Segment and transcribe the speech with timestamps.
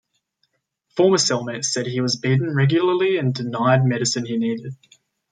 [0.95, 4.73] Former cellmates said he was beaten regularly and denied medicine he needed.